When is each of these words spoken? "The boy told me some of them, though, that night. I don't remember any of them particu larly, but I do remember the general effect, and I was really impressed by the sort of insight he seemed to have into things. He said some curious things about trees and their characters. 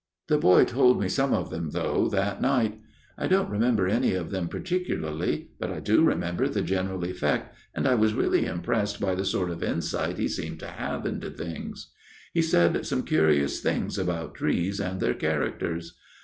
"The 0.29 0.39
boy 0.39 0.63
told 0.65 0.99
me 0.99 1.07
some 1.07 1.31
of 1.31 1.51
them, 1.51 1.69
though, 1.73 2.07
that 2.09 2.41
night. 2.41 2.79
I 3.19 3.27
don't 3.27 3.51
remember 3.51 3.87
any 3.87 4.15
of 4.15 4.31
them 4.31 4.47
particu 4.49 4.99
larly, 4.99 5.49
but 5.59 5.69
I 5.71 5.79
do 5.79 6.03
remember 6.03 6.47
the 6.49 6.63
general 6.63 7.03
effect, 7.05 7.55
and 7.75 7.87
I 7.87 7.93
was 7.93 8.15
really 8.15 8.47
impressed 8.47 8.99
by 8.99 9.13
the 9.13 9.23
sort 9.25 9.51
of 9.51 9.61
insight 9.61 10.17
he 10.17 10.27
seemed 10.27 10.59
to 10.61 10.67
have 10.69 11.05
into 11.05 11.29
things. 11.29 11.91
He 12.33 12.41
said 12.41 12.83
some 12.87 13.03
curious 13.03 13.61
things 13.61 13.99
about 13.99 14.33
trees 14.33 14.79
and 14.79 14.99
their 14.99 15.13
characters. 15.13 15.95